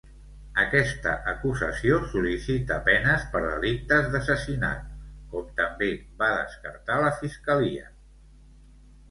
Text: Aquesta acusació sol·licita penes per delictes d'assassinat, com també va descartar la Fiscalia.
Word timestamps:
Aquesta 0.61 1.11
acusació 1.31 1.99
sol·licita 2.13 2.77
penes 2.87 3.27
per 3.35 3.41
delictes 3.43 4.09
d'assassinat, 4.15 4.89
com 5.35 5.53
també 5.61 5.91
va 6.25 6.33
descartar 6.41 6.99
la 7.07 7.15
Fiscalia. 7.21 7.89